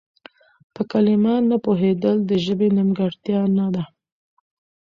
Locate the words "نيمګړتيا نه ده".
2.75-3.83